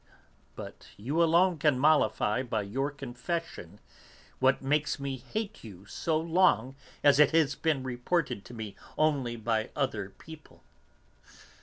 But 0.55 0.87
you 0.97 1.21
alone 1.21 1.59
can 1.59 1.77
mollify 1.77 2.41
by 2.41 2.63
your 2.63 2.89
confession 2.89 3.79
what 4.39 4.59
makes 4.63 4.99
me 4.99 5.17
hate 5.17 5.63
you 5.63 5.85
so 5.85 6.17
long 6.19 6.75
as 7.03 7.19
it 7.19 7.29
has 7.35 7.53
been 7.53 7.83
reported 7.83 8.43
to 8.45 8.53
me 8.55 8.75
only 8.97 9.35
by 9.35 9.69
other 9.75 10.09
people. 10.09 10.63